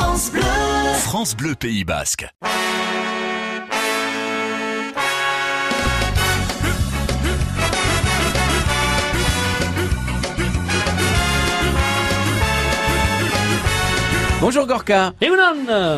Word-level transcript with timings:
France 0.00 0.30
Bleu. 0.30 0.42
France 1.00 1.36
Bleu 1.36 1.54
Pays 1.56 1.82
Basque. 1.82 2.28
Bonjour 14.40 14.68
Gorka. 14.68 15.14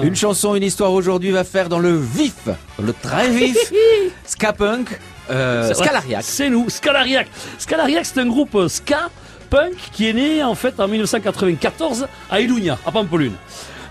Une 0.03 0.17
chanson, 0.17 0.55
une 0.55 0.63
histoire 0.63 0.93
aujourd'hui 0.93 1.31
va 1.31 1.45
faire 1.45 1.69
dans 1.69 1.79
le 1.79 1.95
vif, 1.95 2.47
dans 2.47 2.85
le 2.87 2.95
très 2.95 3.29
vif, 3.29 3.71
ska 4.25 4.55
punk, 4.55 4.99
euh, 5.31 5.75
Scalariac. 5.75 6.23
C'est 6.25 6.49
nous, 6.49 6.71
Scalariac. 6.71 7.29
Scalariac, 7.59 8.07
c'est 8.07 8.21
un 8.21 8.27
groupe 8.29 8.55
euh, 8.55 8.69
ska 8.69 9.11
punk 9.51 9.75
qui 9.93 10.09
est 10.09 10.13
né 10.13 10.43
en 10.43 10.55
fait 10.55 10.79
en 10.81 10.89
1994 10.89 12.07
à 12.31 12.41
Ilunia, 12.41 12.79
à 12.87 12.93
Pampelune. 12.93 13.35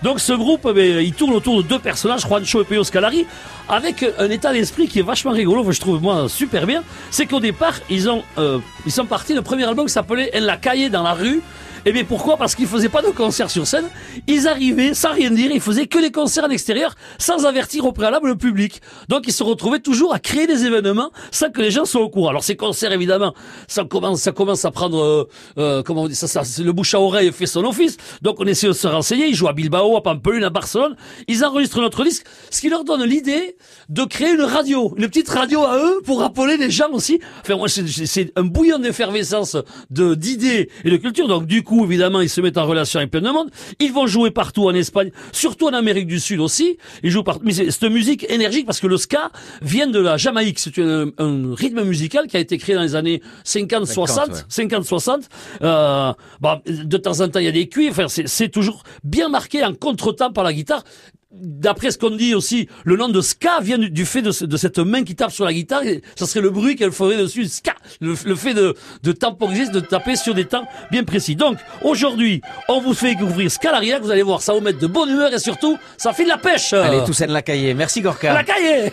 Donc 0.02 0.18
ce 0.18 0.32
groupe, 0.32 0.66
eh 0.70 0.72
ben, 0.72 0.98
il 1.00 1.12
tourne 1.12 1.34
autour 1.34 1.62
de 1.62 1.68
deux 1.68 1.78
personnages, 1.78 2.22
Juancho 2.22 2.62
et 2.62 2.64
Peo 2.64 2.82
Scalari, 2.82 3.26
avec 3.68 4.04
un 4.18 4.30
état 4.30 4.52
d'esprit 4.52 4.88
qui 4.88 4.98
est 4.98 5.02
vachement 5.02 5.32
rigolo, 5.32 5.70
je 5.70 5.78
trouve 5.78 6.00
moi 6.00 6.26
super 6.28 6.66
bien. 6.66 6.82
C'est 7.10 7.26
qu'au 7.26 7.40
départ, 7.40 7.74
ils 7.90 8.08
ont, 8.08 8.22
euh, 8.38 8.58
ils 8.86 8.92
sont 8.92 9.04
partis. 9.04 9.34
Le 9.34 9.42
premier 9.42 9.64
album 9.64 9.88
s'appelait 9.88 10.30
En 10.34 10.40
la 10.40 10.56
caille 10.56 10.88
dans 10.88 11.02
la 11.02 11.12
rue. 11.12 11.42
Et 11.86 11.92
bien 11.92 12.04
pourquoi? 12.04 12.36
Parce 12.36 12.54
qu'ils 12.54 12.66
faisaient 12.66 12.90
pas 12.90 13.00
de 13.00 13.08
concert 13.08 13.50
sur 13.50 13.66
scène. 13.66 13.86
Ils 14.26 14.46
arrivaient 14.46 14.92
sans 14.92 15.12
rien 15.12 15.30
dire, 15.30 15.50
ils 15.50 15.62
faisaient 15.62 15.86
que 15.86 15.98
des 15.98 16.10
concerts 16.10 16.44
à 16.44 16.48
l'extérieur 16.48 16.94
sans 17.18 17.46
avertir 17.46 17.86
au 17.86 17.92
préalable 17.92 18.28
le 18.28 18.36
public. 18.36 18.82
Donc 19.08 19.22
ils 19.26 19.32
se 19.32 19.42
retrouvaient 19.42 19.80
toujours 19.80 20.12
à 20.12 20.18
créer 20.18 20.46
des 20.46 20.66
événements 20.66 21.10
sans 21.30 21.50
que 21.50 21.62
les 21.62 21.70
gens 21.70 21.86
soient 21.86 22.02
au 22.02 22.10
courant. 22.10 22.28
Alors 22.28 22.44
ces 22.44 22.54
concerts 22.54 22.92
évidemment, 22.92 23.32
ça 23.66 23.84
commence, 23.84 24.20
ça 24.20 24.32
commence 24.32 24.66
à 24.66 24.70
prendre, 24.70 25.02
euh, 25.02 25.28
euh, 25.56 25.82
comment 25.82 26.02
on 26.02 26.08
dit 26.08 26.14
ça, 26.14 26.28
ça 26.28 26.42
le 26.62 26.72
bouche 26.72 26.92
à 26.92 27.00
oreille 27.00 27.32
fait 27.32 27.46
son 27.46 27.64
office. 27.64 27.96
Donc 28.20 28.40
on 28.40 28.46
essaie 28.46 28.66
de 28.66 28.72
se 28.72 28.86
renseigner. 28.86 29.28
Ils 29.28 29.34
jouent 29.34 29.48
à 29.48 29.54
Bilbao, 29.54 29.96
à 29.96 30.02
Pampelune, 30.02 30.44
à 30.44 30.50
Barcelone. 30.50 30.96
Ils 31.28 31.44
enregistrent 31.46 31.80
notre 31.80 32.04
disque, 32.04 32.26
ce 32.50 32.60
qui 32.60 32.68
leur 32.68 32.84
donne 32.84 33.04
l'idée 33.04 33.56
de 33.88 34.04
créer 34.04 34.32
une 34.34 34.42
radio, 34.42 34.94
une 34.98 35.08
petite 35.08 35.30
radio 35.30 35.64
à 35.64 35.78
eux 35.78 36.02
pour 36.04 36.20
rappeler 36.20 36.58
les 36.58 36.70
gens 36.70 36.90
aussi. 36.92 37.20
Enfin 37.40 37.56
moi 37.56 37.68
c'est 37.68 38.32
un 38.36 38.42
bouillon 38.42 38.78
d'effervescence 38.78 39.56
de 39.88 40.14
d'idées 40.14 40.68
et 40.84 40.90
de 40.90 40.96
culture. 40.98 41.26
Donc 41.26 41.46
du 41.46 41.62
coup 41.62 41.69
évidemment 41.84 42.20
ils 42.20 42.28
se 42.28 42.40
mettent 42.40 42.58
en 42.58 42.66
relation 42.66 42.98
avec 42.98 43.10
plein 43.10 43.20
de 43.20 43.30
monde. 43.30 43.50
Ils 43.78 43.92
vont 43.92 44.06
jouer 44.06 44.30
partout 44.30 44.68
en 44.68 44.74
Espagne, 44.74 45.10
surtout 45.32 45.68
en 45.68 45.72
Amérique 45.72 46.06
du 46.06 46.20
Sud 46.20 46.40
aussi. 46.40 46.78
Ils 47.02 47.10
jouent 47.10 47.22
partout. 47.22 47.42
Mais 47.44 47.56
une 47.56 47.88
musique 47.90 48.26
énergique 48.30 48.66
parce 48.66 48.80
que 48.80 48.86
le 48.86 48.96
ska 48.96 49.30
vient 49.62 49.86
de 49.86 49.98
la 49.98 50.16
Jamaïque. 50.16 50.58
C'est 50.58 50.78
un, 50.78 51.10
un 51.18 51.54
rythme 51.54 51.82
musical 51.84 52.26
qui 52.26 52.36
a 52.36 52.40
été 52.40 52.58
créé 52.58 52.74
dans 52.74 52.82
les 52.82 52.94
années 52.94 53.22
50, 53.44 53.86
60, 53.86 54.28
ouais. 54.28 54.34
50, 54.48 54.84
60. 54.84 55.28
Euh, 55.62 56.12
bon, 56.40 56.60
de 56.66 56.96
temps 56.96 57.20
en 57.20 57.28
temps 57.28 57.40
il 57.40 57.46
y 57.46 57.48
a 57.48 57.52
des 57.52 57.68
cuivres. 57.68 58.00
Enfin, 58.04 58.06
c'est 58.08 58.48
toujours 58.48 58.82
bien 59.04 59.28
marqué 59.28 59.64
en 59.64 59.74
contretemps 59.74 60.32
par 60.32 60.44
la 60.44 60.52
guitare. 60.52 60.84
D'après 61.32 61.92
ce 61.92 61.98
qu'on 61.98 62.10
dit 62.10 62.34
aussi, 62.34 62.68
le 62.84 62.96
nom 62.96 63.08
de 63.08 63.20
ska 63.20 63.60
vient 63.60 63.78
du, 63.78 63.88
du 63.88 64.04
fait 64.04 64.20
de, 64.20 64.46
de 64.46 64.56
cette 64.56 64.78
main 64.78 65.04
qui 65.04 65.14
tape 65.14 65.30
sur 65.30 65.44
la 65.44 65.52
guitare. 65.52 65.84
Et 65.84 66.02
ça 66.16 66.26
serait 66.26 66.40
le 66.40 66.50
bruit 66.50 66.74
qu'elle 66.74 66.90
ferait 66.90 67.16
dessus. 67.16 67.44
Ska, 67.46 67.72
le, 68.00 68.14
le 68.24 68.34
fait 68.34 68.52
de, 68.52 68.74
de 69.04 69.12
temporiser, 69.12 69.70
de 69.70 69.78
taper 69.78 70.16
sur 70.16 70.34
des 70.34 70.46
temps 70.46 70.66
bien 70.90 71.04
précis. 71.04 71.36
Donc, 71.36 71.58
aujourd'hui, 71.82 72.42
on 72.68 72.80
vous 72.80 72.94
fait 72.94 73.14
découvrir 73.14 73.48
Scalaria. 73.48 74.00
Vous 74.00 74.10
allez 74.10 74.22
voir, 74.22 74.42
ça 74.42 74.52
vous 74.54 74.60
met 74.60 74.72
de 74.72 74.86
bonne 74.88 75.08
humeur 75.10 75.32
et 75.32 75.38
surtout, 75.38 75.78
ça 75.96 76.12
fait 76.12 76.24
de 76.24 76.30
la 76.30 76.38
pêche. 76.38 76.72
Allez, 76.72 77.02
tous 77.06 77.20
la 77.20 77.42
cahier. 77.42 77.74
Merci 77.74 78.00
Gorka. 78.00 78.34
la 78.34 78.42
caille. 78.42 78.90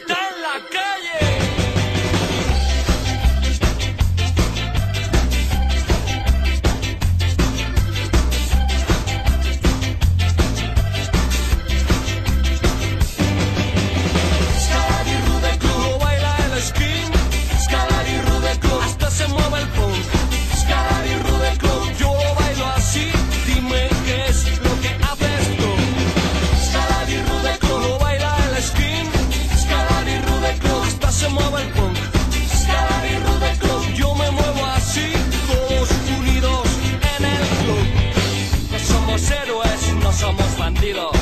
Somos 39.18 39.32
héroes, 39.32 39.94
no 40.04 40.12
somos 40.12 40.58
bandidos 40.58 41.16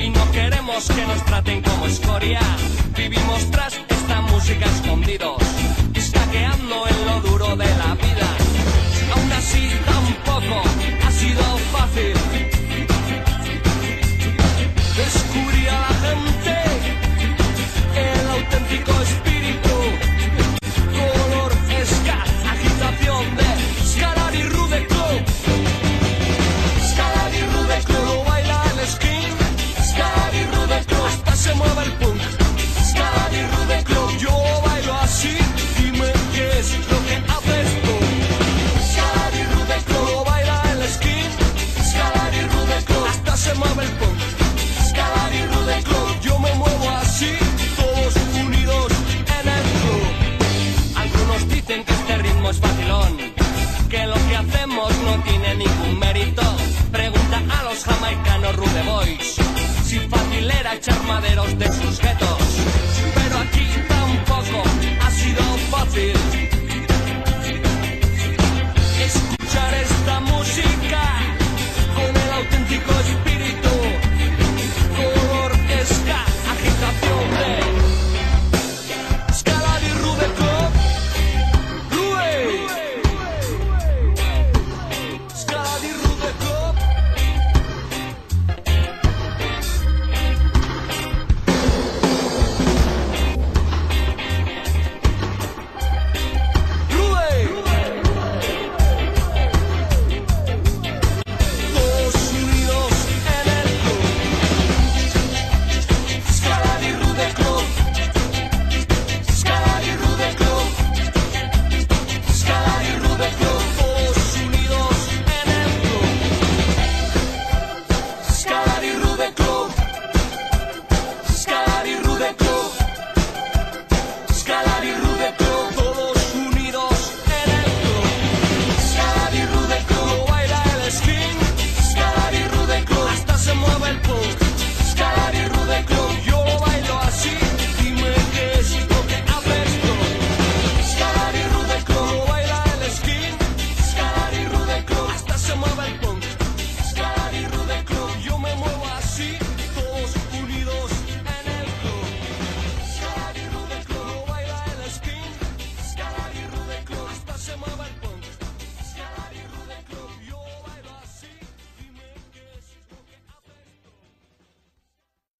y 0.00 0.10
no 0.10 0.30
queremos 0.30 0.86
que 0.86 1.04
nos 1.06 1.24
traten 1.24 1.62
como 1.62 1.86
escoria. 1.86 2.40
Vivimos 2.96 3.50
tras 3.50 3.80
esta 3.88 4.20
música 4.22 4.66
escondidos, 4.66 5.42
estaqueando 5.94 6.86
en 6.86 7.06
lo 7.06 7.11